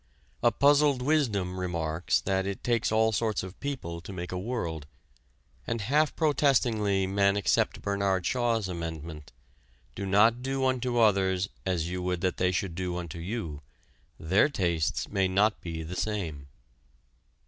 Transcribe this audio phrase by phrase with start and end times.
[0.41, 4.87] A puzzled wisdom remarks that "it takes all sorts of people to make a world,"
[5.67, 9.31] and half protestingly men accept Bernard Shaw's amendment,
[9.93, 13.61] "Do not do unto others as you would that they should do unto you.
[14.19, 16.47] Their tastes may not be the same."